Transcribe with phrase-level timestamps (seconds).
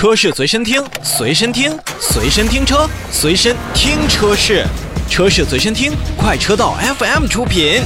[0.00, 4.64] 车市随身听，随身听，随身听车，随身听车市，
[5.10, 7.82] 车市随身听，快车道 FM 出品。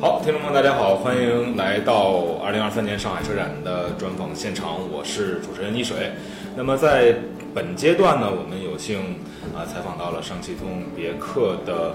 [0.00, 6.10] 好，听众朋友，大家好，欢迎来到二零二三年上海车展的专访现场，我是主持人倪水。
[6.56, 7.14] 那么在
[7.54, 8.98] 本阶段呢，我们有幸
[9.54, 11.94] 啊采访到了上汽通用别克的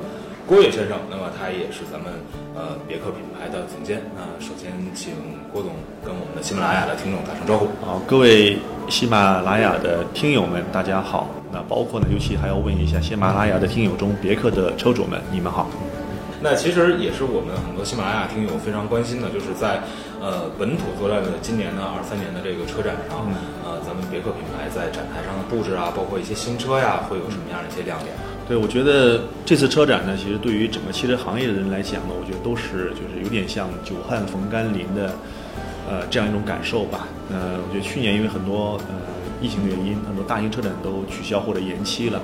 [0.49, 2.11] 郭跃先生，那么他也是咱们
[2.55, 4.01] 呃别克品牌的总监。
[4.17, 5.13] 那首先请
[5.53, 5.69] 郭总
[6.03, 7.67] 跟我们的喜马拉雅的听众打声招呼。
[7.85, 8.57] 好，各位
[8.89, 11.29] 喜马拉雅的听友们，大家好。
[11.53, 15.69] 那包括呢，尤其还要问一下喜马拉雅的听友中别克的车主们，你们好。
[16.41, 19.77] 那其实也是我们很多喜马拉雅听友非常关心的，就是在
[20.19, 23.21] 呃本土作战的今年的二三年的这个车展上，
[23.61, 28.09] 呃，咱们别克品牌在展台上的布置啊，包括一些新车呀，会有什么样的一些亮点？
[28.49, 35.13] 对，我觉得这次车展呢，其实对于整个汽车行业的人来讲呢，我觉得都是就是有点像久旱逢甘霖的，
[35.87, 37.07] 呃，这样一种感受吧。
[37.29, 38.95] 呃，我觉得去年因为很多呃
[39.39, 42.19] 疫情原因，很多大型车展都取消或者延期了。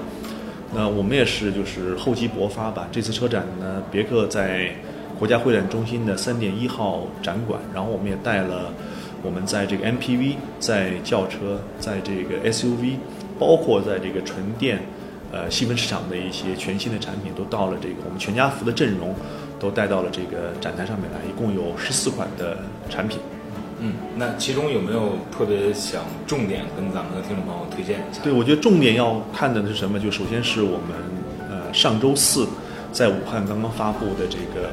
[0.74, 2.88] 那我们也是就是厚积薄发吧。
[2.92, 4.72] 这次车展呢，别克在
[5.20, 8.74] 国家会展中心的三点一号展馆，然后我们也带了
[9.22, 12.96] 我们在这个 MPV、在轿车、在这个 SUV，
[13.38, 14.80] 包括在这个纯电
[15.32, 19.14] 呃细分市场的一些全新的产品，都到了这个我们全家福的阵容，
[19.60, 22.58] 都带到了这个展台上面来，一共有十四款的
[22.90, 23.20] 产品。
[23.80, 28.22] 嗯，那其中有没有特别想重点跟咱们的听众朋友推荐一下？
[28.24, 30.00] 对，我觉得重点要看的是什么？
[30.00, 30.96] 就首先是我们
[31.50, 32.48] 呃上周四
[32.94, 34.70] 在武汉刚刚发布的这个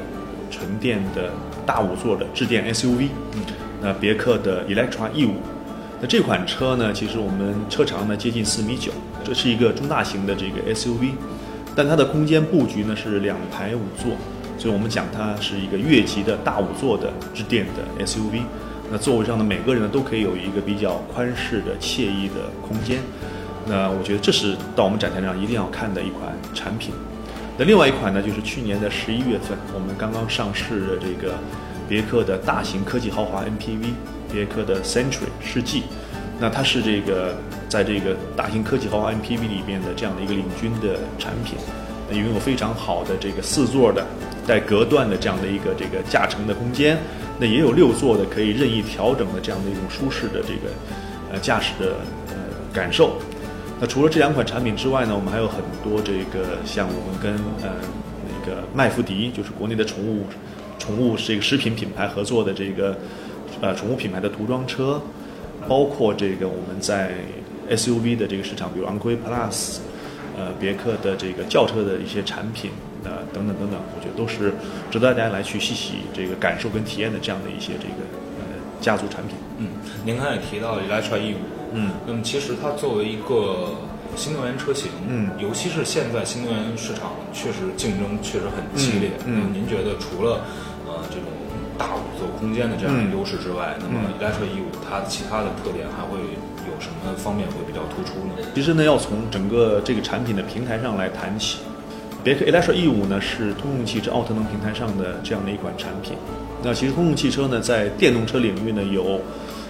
[0.49, 1.31] 纯电的
[1.65, 3.41] 大五座的智电 SUV，嗯，
[3.81, 5.33] 那别克的 Electra E 五，
[6.03, 8.91] 那这款车呢，其实我们车长呢接近四米九，
[9.23, 11.11] 这是一个中大型的这个 SUV，
[11.77, 14.11] 但它的空间布局呢是两排五座，
[14.57, 18.41] 所以我们讲它是一个越级的大五座的智电的 SUV。
[18.91, 22.99] 那座位上的每个人呢，都可以有一个比较宽适的、惬意的空间。
[23.65, 26.93] 那我觉得这是到我们展台上一定要看的一款产品。
[27.57, 31.35] 那另外一款呢，就是去年的十一月份，我们刚刚上市的这个
[31.87, 33.93] 别克的大型科技豪华 MPV，
[34.29, 35.83] 别克的 Century 世纪。
[36.43, 37.33] 那它是这个
[37.69, 41.55] 在这个大型科技豪华 MPV 里面的这样的一个领军的产品，
[42.11, 44.05] 拥有非常好的这个四座的
[44.45, 46.97] 带隔断的这样的一个这个驾乘的空间。
[47.39, 50.69] 那也有六座的可以任意调整的这样的一种舒适的这个
[51.31, 51.95] 呃驾驶的
[52.27, 52.35] 呃
[52.73, 53.15] 感受。
[53.79, 57.73] 那除了这两款产品之外呢，我们还有很多这个像我们跟呃
[58.27, 60.25] 那个麦福迪，就是国内的宠物
[60.77, 62.97] 宠物这个食品品牌合作的这个
[63.61, 65.01] 呃宠物品牌的涂装车，
[65.67, 67.11] 包括这个我们在
[67.69, 69.77] SUV 的这个市场，比如昂科威 Plus，
[70.37, 72.71] 呃别克的这个轿车的一些产品。
[73.05, 74.53] 呃，等等等等，我觉得都是
[74.89, 77.99] 值得大家来去细细这个感受跟体验的这样的一些这个
[78.39, 79.35] 呃家族产品。
[79.57, 79.67] 嗯，
[80.05, 81.43] 您刚才也提到 Electra E 五，
[81.73, 83.75] 嗯，那么其实它作为一个
[84.15, 89.11] 新能源车型，嗯，尤其是现在新能源市场确实竞争确实很激烈。
[89.25, 90.39] 嗯，您觉得除了
[90.87, 91.27] 呃这种
[91.77, 98.47] 大五座空间的这样的优势之外，那么 Electra E 五它其他的特点还会有什么方面会比较突出呢？
[98.53, 101.57] 其实呢，要从整个这个产品的平台上来谈起。
[102.23, 106.13] 别克 Electra E 五呢是通用汽车奥特能平台上的这样的一款产品。
[106.61, 109.19] 那其实通用汽车呢在电动车领域呢有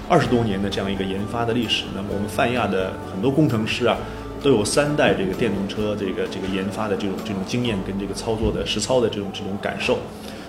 [0.10, 1.86] 二十多年的这样一个研发的历史。
[1.96, 3.98] 那么我们泛亚的很多工程师啊
[4.44, 9.98] 都有三代这个电动车这个这个研发的这种这种经验跟这个操作的实操的这种这种感受。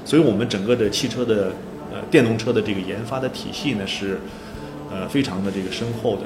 [0.05, 1.53] 所以我们整个的汽车的
[1.93, 4.21] 呃电动车的这个研发的体系呢是
[4.95, 6.23] 呃非常的这个深厚的。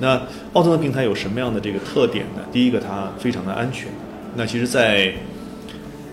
[0.00, 0.20] 那
[0.54, 2.42] 奥特能平台有什么样的这个特点呢？
[2.50, 3.88] 第一个它非常的安全。
[4.34, 5.12] 那其实，在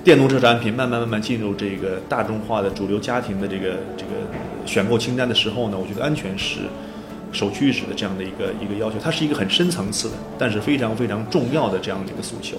[0.03, 4.11] 电动车产品慢慢慢慢进入这个大众化的主流家庭的这个这个
[4.65, 6.59] 选购清单的时候呢，我觉得安全是
[7.31, 8.97] 首屈一指的这样的一个一个要求。
[9.01, 12.57] 它是一个很深层次的，但是非常非常重要的这样的一个诉求。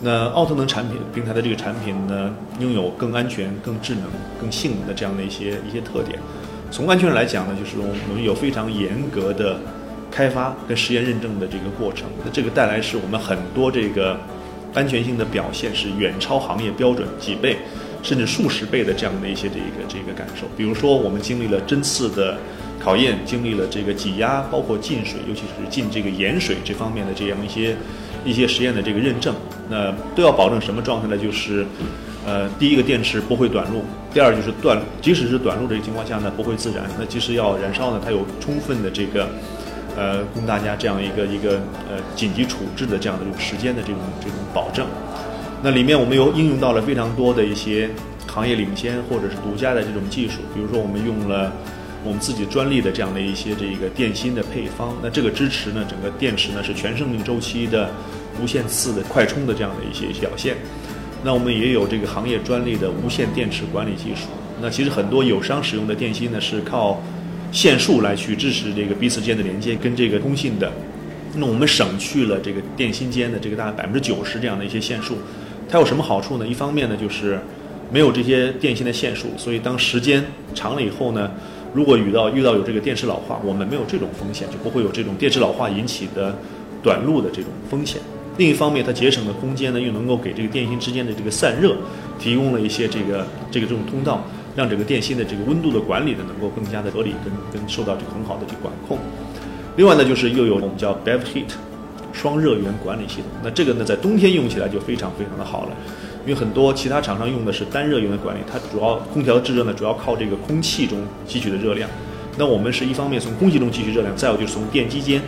[0.00, 4.04] 那奥特能产品平台的这个产品呢，拥有更安全、更智能、
[4.40, 6.18] 更性能的这样的一些一些特点。
[6.70, 9.58] 从安全上来讲呢，就是我们有非常严格的
[10.10, 12.06] 开发跟实验认证的这个过程。
[12.24, 14.18] 那这个带来是我们很多这个。
[14.74, 17.56] 安全性的表现是远超行业标准几倍，
[18.02, 20.46] 甚至数十倍的这样的一些这个这个感受。
[20.58, 22.36] 比如说，我们经历了针刺的
[22.78, 27.74] 考验，经历了这个挤压，包括进水，尤其是进这个盐水这方面的这样一些
[28.26, 29.34] 一些实验的这个认证，
[29.70, 31.16] 那都要保证什么状态呢？
[31.16, 31.66] 就是，
[32.28, 33.82] 呃，第一个电池不会短路，
[34.12, 36.84] 第二就是断，即使是短路这个情况下呢，不会自燃。
[36.98, 39.26] 那即使要燃烧呢，它有充分的这个。
[39.96, 41.54] 呃，供大家这样一个一个
[41.90, 44.86] 呃紧急处置的这样的这种时间的这种这种保证。
[45.60, 47.90] 那里面我们有应用到了非常多的一些
[48.28, 51.52] 行业领先或者是独家的这种技术，比如说我们用了
[52.04, 54.94] 我们自己专利的这样的一些这个电芯的配方。
[55.02, 57.90] 那这个支持呢，整个电池呢是全生命周期的
[58.40, 60.54] 无限次的快充的这样的一些表现。
[61.28, 64.28] 那我们也有这个行业专利的无线电池管理技术。
[64.62, 66.98] 那其实很多友商使用的电芯呢是靠
[67.52, 70.72] 线束来去支持这个彼此间的连接跟这个通信的。
[71.34, 75.18] 那我们省去了这个电芯间的这个大概百分之九十这样的一些线束。
[75.68, 76.46] 它有什么好处呢？
[76.48, 77.38] 一方面呢，就是
[77.92, 81.30] 没有这些电芯的线束，所以当时间长了以后呢，
[81.74, 86.34] 如果遇到遇到有这个电池老化，我们没有这种风险，就不会有这种电池老化引起的
[86.82, 88.00] 短路的这种风险。
[88.38, 91.76] 另一方面，它节省的空间呢，又能够给这个电芯之间的这个散热
[92.18, 94.24] 提供了一些这个这个这种通道，
[94.56, 98.96] 让整个电芯的这个温度的管理呢，能够更加的合理，跟跟受到这个很好的这管控。
[99.76, 101.52] 另外呢，就是又有我们叫 Bev Heat。
[102.10, 105.70] 双热源管理系统，那这个呢，在冬天用起来就非常非常的好了，
[106.26, 110.98] 因为很多其他厂商用的是单热源的管理，它主要空调制热呢，主要靠这个空气中
[111.28, 111.88] 汲取的热量，
[112.36, 115.22] 那我们是一方面从空气中汲取热量，再有就是从电机间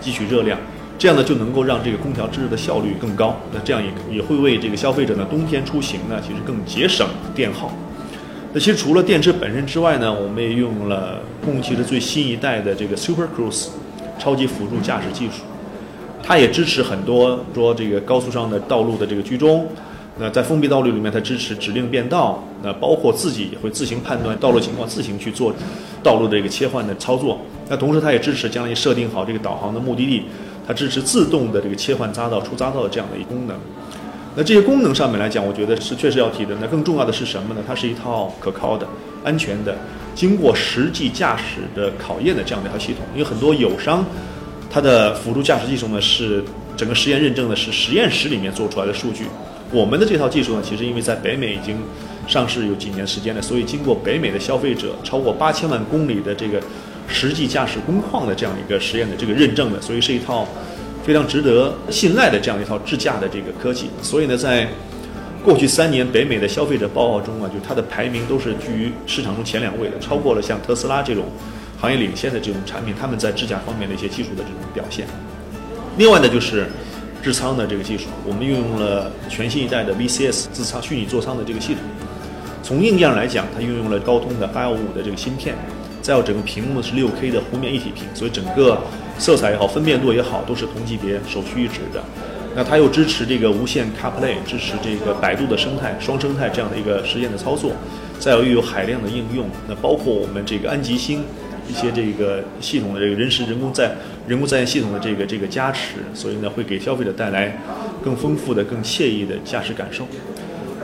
[0.00, 0.56] 汲取热量，
[0.98, 7.70] 这样呢就能够让这个空调制热的效率更高，那这样也也会为这个消费者呢冬天出行呢其实更节省电耗。
[8.52, 13.68] 那其实除了电池本身之外呢，我们也用了通用汽车最新一代的这个 Super Cruise
[14.18, 15.42] 超级辅助驾驶技术。
[16.22, 19.68] 它也支持很多说这个高速上的道路的这个居中，
[20.18, 25.54] 那在封闭道路里面，它支持指令变道，那包括自己也会自行判断道路情况，自行去做
[26.02, 27.38] 道路的一个切换的操作。
[27.68, 30.22] 那同时，它也支持将来设定好这个导航的目的地，
[30.66, 33.56] 它支持自动的这个切换匝道、出匝道的这样的一个功能。
[34.34, 36.54] 那这些功能上面来讲，我觉得是确实要提的。
[36.60, 37.60] 那更重要的是什么呢？
[37.66, 38.86] 它是一套可靠的、
[39.24, 39.76] 安全的、
[40.14, 43.04] 经过实际驾驶的考验的这样的一套系统。
[43.14, 44.04] 因为很多友商。
[44.68, 46.44] 它的辅助驾驶技术呢，是
[46.76, 49.24] 整个实验认证的是实验室里面做出来的数据。
[49.70, 51.78] 我们的这套技术呢，其实因为在北美已经
[52.26, 56.60] 上市有几年时间了，所以经过北美的消费者超过八千万公里的这个
[57.08, 60.46] 实际驾驶工况的这样一个实验的这个认证的，所以是一套
[61.04, 63.90] 非常值得信赖的这样一套智驾的这个科技。
[64.02, 64.68] 所以呢，在
[65.44, 71.24] 过去三年北美的消费者报告中啊，就它的排名都是居于市场中前两位的，超过了像特斯拉这种。
[71.78, 75.06] 行业领先的这种产品，他们在智驾方面的一些技术的这种表现。
[75.98, 76.66] 另外呢，就是
[77.22, 81.82] 智仓的这个技术，我们运用了全新一代的 VCS 自仓虚拟座舱的这个系统。
[82.62, 85.54] 从硬件上来讲，它运用了高通的八幺五五的这个芯片，
[86.06, 88.80] 再有整个屏幕是六 K 的弧面一体屏，所以整个
[89.18, 92.00] 色彩也好，分辨度也好，都是同级别首屈一指的。
[92.54, 97.72] 那它又支持这个无线 CarPlay，支持这个百度的生态双生态这样的一个实验的操作，
[98.20, 101.24] 再有又有海量的应用，那包括我们这个安吉星。
[101.68, 103.90] 一些这个系统的这个人时人工在
[104.28, 107.60] 人工在线系统的这个这个加持，所以呢会给消费者带来
[108.04, 110.06] 更丰富的、更惬意的驾驶感受。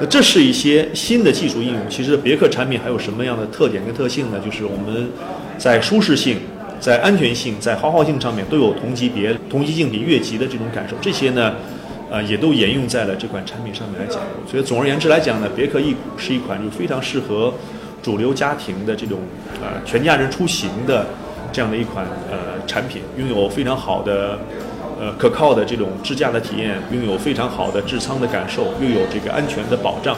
[0.02, 1.80] 那这是一些新的技术应用。
[1.88, 4.40] 其实别克产品还有什么样的特点跟特性呢？
[4.44, 5.08] 就是我们
[5.56, 6.38] 在舒适性、
[6.80, 10.96] 在安全性、在豪华性上面都有同级别、同级竞品越级的这种感受。
[11.00, 11.54] 这些呢，
[12.10, 14.20] 呃，也都沿用在了这款产品上面来讲。
[14.50, 17.54] 所以总而言之来讲呢，别克 E 是一款就非常适合。
[18.02, 19.20] 主流家庭的这种
[19.62, 21.06] 呃全家人出行的
[21.52, 24.36] 这样的一款呃产品，拥有非常好的
[25.02, 30.16] 呃可靠的这种智驾的体验，拥有非常好的智舱的感受，又有这个安全的保障，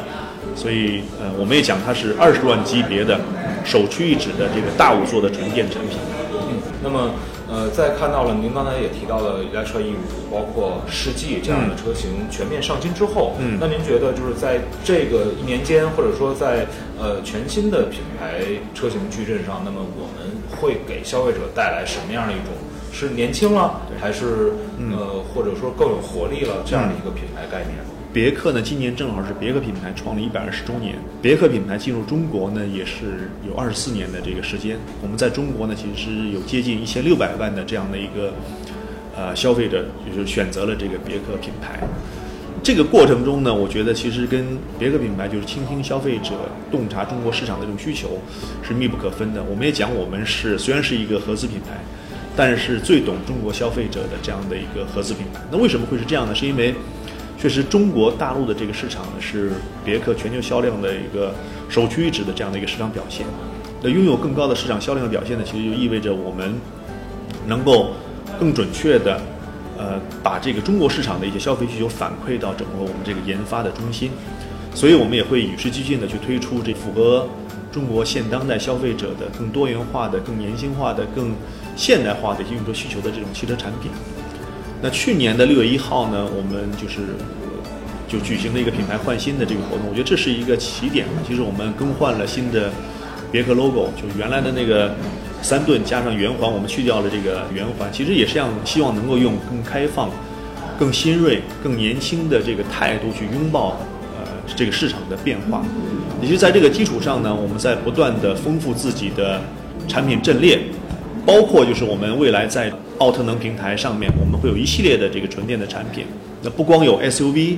[0.55, 3.19] 所以呃我们也讲它是二十万级别的
[3.65, 5.99] 首屈一指的这个大五座的纯电产品。
[6.33, 7.13] 嗯，那么。
[7.47, 16.67] 呃，在看到了您刚才也提到了 Electra E 五包括世纪这样的车型全面上新之后，嗯，那您觉得就是在这个一年间，或者说在
[16.99, 18.41] 呃全新的品牌
[18.75, 22.49] 车型矩阵上，那么我们会给消费者带来什么样的一种？
[22.95, 24.53] 是年轻了，还是
[24.93, 27.75] 呃或者说更有活力了这样的一个品牌概念？
[28.13, 30.95] 别克呢，今年正好是别克品牌创立一百二十周年。
[31.21, 34.79] 别克品牌进入中国呢，也是有二十四年的这个时间。
[35.03, 38.33] 我们在中国呢，其实是有接近一千六百万的这样的一个
[39.17, 41.81] 呃消费者，就是选择了这个别克品牌。
[42.63, 46.31] 这个过程中呢，我觉得其实跟别克品牌就是倾听消费者、
[46.71, 48.21] 洞察中国市场的这种需求
[48.63, 49.43] 是密不可分的。
[49.43, 51.79] 我们也讲，我们是虽然是一个合资品牌，
[52.37, 55.41] 但是最懂中国消费者的这样的一个合资品牌。
[55.51, 56.35] 那为什么会是这样呢？
[56.35, 56.75] 是因为
[57.39, 59.53] 确实，中国大陆的这个市场呢，是
[59.85, 61.35] 别克全球销量的一个
[61.69, 63.27] 首屈一指的这样的一个市场表现。
[63.83, 66.55] 那拥有更高的市场销量表现呢，其实就意味着我们
[67.47, 67.91] 能够
[68.41, 69.21] 更准确的，
[69.77, 74.11] 呃，把这个中国市场的一些消费需求反馈到整个我们这个研发的中心。
[74.75, 77.29] 所以我们也会与时俱进的去推出这符合
[77.71, 81.33] 中国现当代消费者的更多元化的、更年轻化的、更
[81.77, 83.91] 现代化的用车需求的这种汽车产品。
[84.83, 87.17] 那去年的六月一号呢，我们就是
[88.07, 89.87] 就举行了一个品牌换新的这个活动。
[89.89, 91.07] 我觉得这是一个起点。
[91.27, 92.71] 其实我们更换了新的
[93.33, 94.95] 别克 logo，就原来的那个
[95.41, 100.11] 三盾加上圆环，我们去掉了这个圆环，其实也是让希望能够用更开放、
[100.79, 103.79] 更新锐、更年轻的这个态度去拥抱
[104.19, 105.65] 呃这个市场的变化。
[106.21, 109.41] 也是在这个基础上呢，我们在不断的丰富自己的
[109.89, 110.61] 产品阵列。
[111.27, 116.05] 包括就是我们未来在奥特能平台上面，我们会有一系列的这个纯电的产品。
[116.43, 117.57] 那不光有 SUV，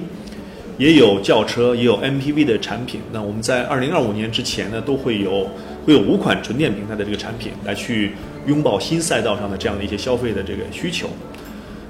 [0.78, 3.00] 也有轿车，也有 MPV 的产品。
[3.12, 5.49] 那我们在二零二五年之前呢，都会有
[5.85, 8.12] 会有五款纯电平台的这个产品来去
[8.46, 11.08] 拥抱新赛道上的这样的一些消费的这个需求。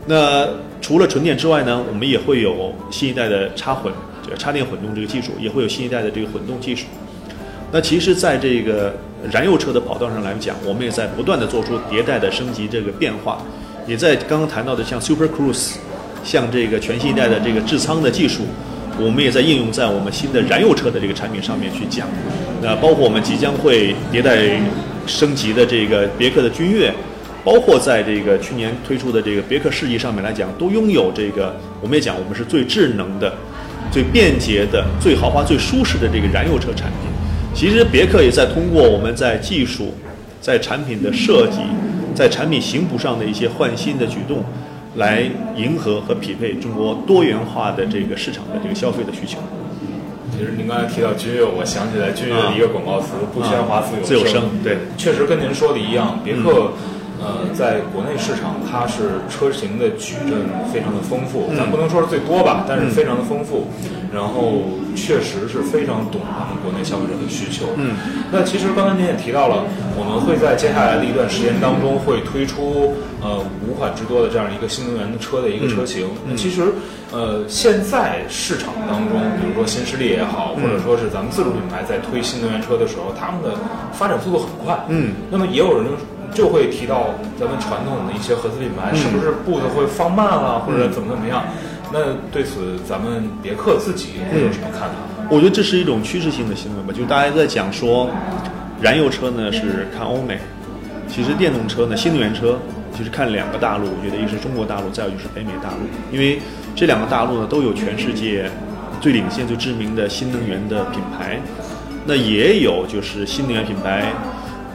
[0.06, 0.49] 那
[0.80, 3.92] 除了纯电之外呢，我们也会有新一代的插混，
[4.25, 6.87] 这个插电混动这个技术，也会有新一代的这个混动技术。
[7.73, 8.95] 那其实，在这个
[9.30, 13.42] 燃油车的跑道上来讲，我们也在不断的做出迭代的升级这个变化，
[13.87, 15.75] 也在刚刚谈到的像 Super Cruise，
[16.25, 18.42] 像这个全新一代的这个智舱的技术，
[18.99, 22.09] 我们也在应用在我们新的燃油车的这个产品上面去讲。
[22.62, 24.61] 那包括我们即将会迭代
[25.06, 26.92] 升级的这个别克的君越，
[27.45, 33.33] 包括在这个去年推出的这个别克世纪上面来讲，都拥有这个我们也讲我们是最智能的、
[33.92, 37.05] 最便捷的、最豪华、最舒适的这个燃油车产品。
[37.56, 39.94] 其实别克也在通过我们在技术、
[40.42, 41.60] 在产品的设计、
[42.14, 44.44] 在产品型谱上的一些换新的举动，
[44.96, 45.22] 来
[45.56, 49.38] 迎合和匹配中国多元化的这个市场的这个消费的需求。
[50.36, 54.50] 其实您刚才提到君越，我想起来君越的一个广告词“不喧哗，自有声”。
[54.62, 56.72] 对，确实跟您说的一样，别克。
[57.26, 63.66] 呃，在国内市场，它是车型的矩阵非常的丰富，咱不能说是最多吧，但是非常的丰富。
[64.14, 64.62] 然后
[64.95, 67.66] 确实是非常懂咱们国内消费者的需求。
[67.76, 67.97] 嗯，
[68.30, 69.64] 那其实刚才您也提到了，
[69.99, 76.06] 我们会在接下来的一段时间当中会推出呃五款之多的这样一个新能源的车的一个车型。
[76.25, 76.73] 那其实
[77.12, 83.59] 呃现在市场当中，比如说新势力也好，或者说是咱们自主品牌在推新能源车的时候，他们的
[83.92, 84.78] 发展速度很快。
[84.88, 85.90] 嗯，那么也有人。
[86.35, 91.45] 就会提到咱们传统的一些合资品牌是不是步子会放慢了，或者怎么怎么样？
[91.92, 92.00] 那
[92.33, 94.97] 对此，咱们别克自己会有什么看法？
[95.30, 98.11] 我觉得这是一种趋势性的新闻吧，就大家在讲说，
[98.80, 100.38] 燃油车呢是看欧美，
[101.09, 102.59] 其实电动车呢，新能源车
[102.97, 106.40] 其实看两个大陆，我觉得一个是中国大陆，再有就是北美大陆，因为
[106.75, 108.50] 这两个大陆呢都有全世界
[109.00, 111.40] 最领先、最知名的新能源的品牌，
[112.04, 114.12] 那也有就是新能源品牌。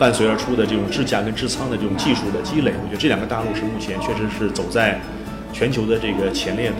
[0.01, 4.99] 伴随而出的这种智驾跟智舱的这种技术的积累，我觉得这两个大陆是目前确实是走在
[5.53, 6.77] 全球的这个前列的。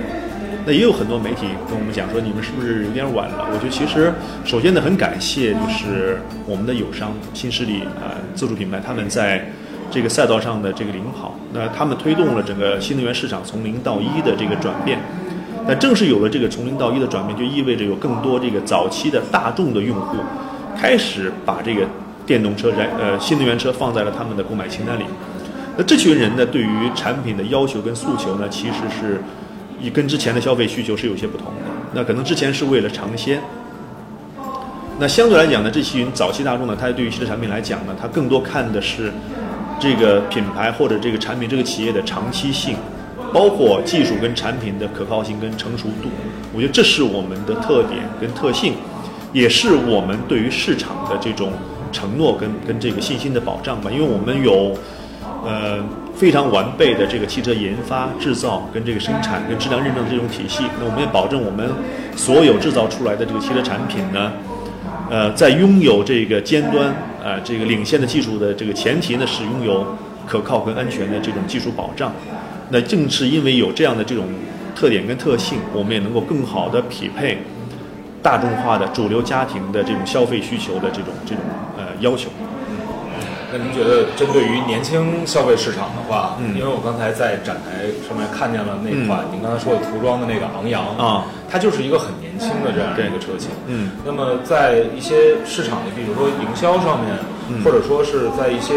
[0.66, 3.46] 那也有很多媒体跟我们讲说，你们是不是有点晚了？
[3.54, 4.12] 我觉得其实
[4.44, 9.48] 首先呢，很感谢就是我们的友商新势力啊，自主品牌他们在
[9.92, 14.98] 这个赛道上的这个领跑，那他们推动了整个新能源市场从零到一的这个转变。
[15.68, 20.18] 那正是有了这个从零到一的转变，就意味着有更多这个早期的大众的用户
[20.76, 21.86] 开始把这个。
[22.26, 25.04] 电动车燃呃新能源车放在了他们的购买清单里，
[25.78, 29.22] 那这群人呢，对于产品的要求跟诉求呢，其实是，
[29.82, 31.72] 以跟之前的消费需求是有些不同的。
[31.94, 33.42] 那可能之前是为了尝鲜，
[35.00, 39.12] 那相对来讲呢，这群早期大众呢，他对于新的产品来讲呢，他更多看的是
[39.80, 42.76] 这个品牌或者这个产品这个企业的长期性，
[43.34, 46.10] 包括技术跟产品的可靠性跟成熟度。
[46.54, 48.76] 我觉得这是我们的特点跟特性，
[49.34, 51.52] 也是我们对于市场的这种。
[51.92, 54.74] 承诺跟跟这个信心的保障吧，因为我们有，
[55.46, 55.84] 呃
[56.16, 60.64] 非常完备的这个汽车研发、制造跟这个生产跟质量认证这种体系。
[60.80, 61.70] 那我们也保证我们
[62.16, 64.32] 所有制造出来的这个汽车产品呢，
[65.10, 66.94] 呃，在拥有这个尖端
[67.24, 69.86] 呃这个领先的技术的这个前提呢，是拥有
[70.28, 72.12] 可靠跟安全的这种技术保障。
[72.70, 74.26] 那正是因为有这样的这种
[74.76, 77.38] 特点跟特性，我们也能够更好的匹配。
[78.24, 81.44] 大众化的主流家庭的这种消费需求的这种这种
[82.02, 82.30] 要求，
[83.52, 97.14] 那您觉得针对于年轻消费市场的话，嗯，因为我刚才在展台上面看见了那款您刚才说的涂装的那个昂扬啊，它就是一个很年轻的这样一个车型，嗯，那么在一些市场的，比如说营销上面，
[97.64, 98.74] 或者说是在一些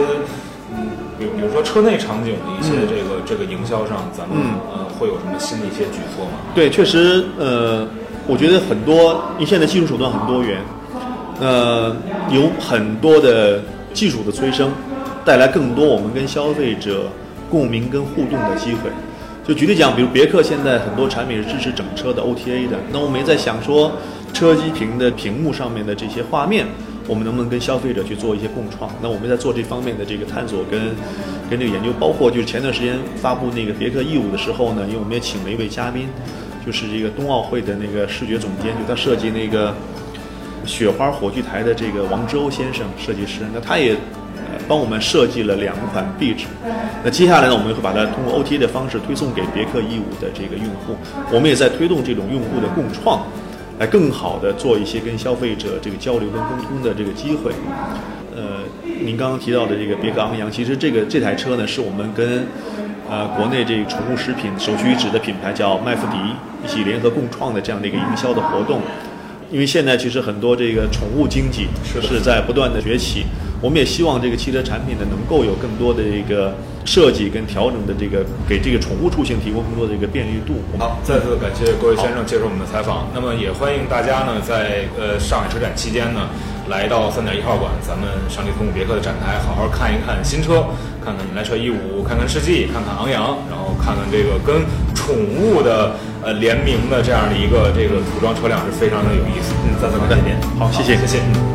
[0.77, 4.37] 嗯，比比如说车内场景的一些这个这个营销上，咱们
[4.71, 6.33] 呃会有什么新的一些举措吗？
[6.55, 7.89] 对，确实呃。
[8.27, 10.59] 我觉得很多，因为现在技术手段很多元，
[11.41, 11.95] 呃，
[12.31, 13.61] 有很多的
[13.93, 14.71] 技术的催生，
[15.25, 17.09] 带来更多我们跟消费者
[17.51, 18.91] 共鸣跟互动的机会。
[19.47, 23.93] 就举例讲，比如别克现在很多产品是支持整车的 OTA 的，那我们也在想说，
[24.33, 26.67] 车机屏的屏幕上面的这些画面，
[27.07, 28.91] 我们能不能跟消费者去做一些共创？
[29.03, 30.81] 那我们在做这方面的这个探索跟
[31.51, 36.09] 跟这个研究，包括就是前段时间发布那个别克 E 五的时候呢，因为我们也请了一位嘉宾。
[36.65, 39.75] 就是这个冬奥会的那个视觉总监，就他设计那个
[40.67, 46.47] 雪花火炬台的这个王之欧先生设计师，那他也呃帮我们设计了两款壁纸。
[47.05, 50.97] 那接下来呢，我们会把它通过 OTA 的方式推送给别克 E 五的这个用户。
[51.31, 53.23] 我们也在推动这种用户的共创，
[53.79, 57.53] 来更好的做一些跟消费者这个交流跟沟通的这个机会。
[58.35, 58.61] 呃，
[59.05, 62.47] 您刚刚提到的这个别克 昂扬，其实这个这台车呢，是我们跟
[63.09, 66.17] 呃国内这个宠物食品首屈一指的品牌叫麦富迪
[66.65, 68.81] 一起联合共创的这样的一个营销的活动。
[69.55, 71.69] 因为现在其实很多这个宠物经济
[72.03, 73.25] 是在不断的崛起，
[73.65, 76.53] 我们也希望这个汽车产品呢能够有更多的一个
[76.85, 80.61] 设计跟调整的这个给这个宠物出行提供更多的一个便利度。
[80.79, 83.09] 好，再次感谢各位先生接受我们的采访。
[83.15, 86.29] 那么也欢迎大家呢在呃上海车展期间呢
[86.69, 90.69] 来到三点一号馆，咱们上汽通用别克的展台，好好看一看新车，
[91.03, 94.61] 看看你来车 E 五，看看世纪，看看昂扬，然后看看这个跟
[94.93, 99.57] 宠物的呃联名的这样的一个这个涂装车辆是非常的有意思。
[99.65, 100.37] 嗯，再次感谢您。
[100.61, 101.25] 好谢谢谢谢。
[101.33, 101.54] 嗯